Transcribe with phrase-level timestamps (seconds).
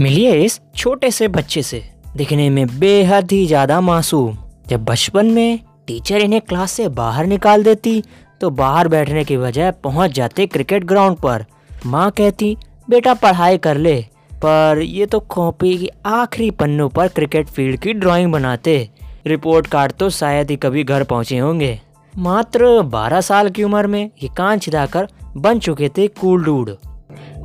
[0.00, 1.82] मिलिए इस छोटे से बच्चे से।
[2.16, 4.36] दिखने में बेहद ही ज़्यादा मासूम।
[4.68, 8.02] जब बचपन में टीचर इन्हें क्लास से बाहर निकाल देती
[8.40, 11.44] तो बाहर बैठने की बजाय पहुँच जाते क्रिकेट ग्राउंड पर।
[11.86, 12.56] माँ कहती,
[12.90, 14.00] बेटा, पढ़ाई कर ले।
[14.34, 18.88] पर ये तो कॉपी की आखिरी पन्नों पर क्रिकेट फ़ील्ड की ड्राइंग बनाते।
[19.26, 21.78] रिपोर्ट कार्ड तो शायद ही कभी घर पहुँचे होंगे।
[22.14, 26.76] मात्र 12 साल की उम्र में ये कान छिदाकर बन चुके थे कूल डूड।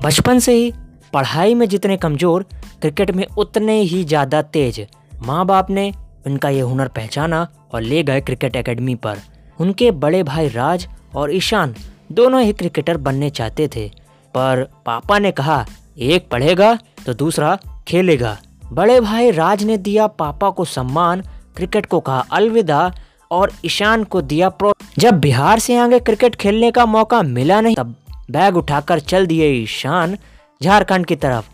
[0.03, 0.71] बचपन से ही
[1.13, 2.43] पढ़ाई में जितने कमज़ोर,
[2.81, 4.85] क्रिकेट में उतने ही ज़्यादा तेज।
[5.25, 5.91] माँ बाप ने
[6.25, 9.17] उनका ये हुनर पहचाना और ले गए क्रिकेट एकेडमी पर।
[9.59, 11.75] उनके बड़े भाई राज और ईशान
[12.11, 13.87] दोनों ही क्रिकेटर बनने चाहते थे।
[14.35, 15.65] पर पापा ने कहा,
[15.97, 18.37] एक पढ़ेगा तो दूसरा खेलेगा।
[18.73, 21.21] बड़े भाई राज ने दिया पापा को सम्मान,
[21.55, 22.91] क्रिकेट को कहा अलविदा
[23.31, 27.75] और ईशान को दिया प्रो। जब बिहार से आगे क्रिकेट खेलने का मौका मिला नहीं,
[27.75, 27.95] तब
[28.31, 30.17] बैग उठाकर चल दिए ईशान
[30.65, 31.47] झारखंड की तरफ़।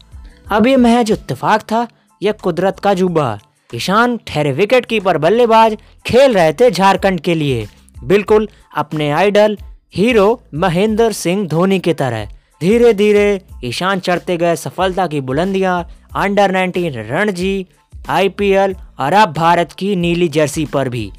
[0.51, 1.87] अब ये महज इत्तेफाक था,
[2.21, 3.39] यह कुदरत का जुबा।
[3.75, 7.67] ईशान ठहरे विकेट कीपर बल्लेबाज खेल रहे थे झारखंड के लिए।
[8.03, 9.57] बिल्कुल अपने आइडल,
[9.95, 12.25] हीरो महेंद्र सिंह धोनी की तरह।
[12.61, 15.75] धीरे धीरे ईशान चढ़ते गए सफलता की बुलंदियाँ
[16.15, 17.67] अंडर 19 रणजी
[18.09, 21.11] आईपीएल और अब भारत की नीली जर्सी पर भी।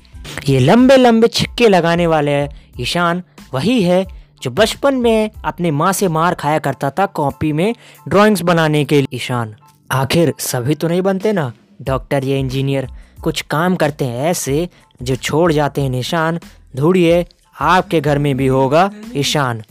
[0.49, 2.37] ये लंबे लंबे छिक्के लगाने वाले
[2.81, 3.23] ईशान,
[3.55, 4.01] वही है
[4.43, 7.75] जो बचपन में अपने माँ से मार खाया करता था कॉपी में
[8.09, 9.55] ड्राइंग्स बनाने के लिए। ईशान,
[9.93, 11.53] आखिर सभी तो नहीं बनते ना?
[11.83, 12.89] डॉक्टर, या इंजीनियर,
[13.23, 14.69] कुछ काम करते हैं ऐसे
[15.03, 16.39] जो छोड़ जाते हैं। निशान
[16.77, 17.27] ढूंढिए,
[17.61, 19.63] आपके घर में भी होगा। ईशान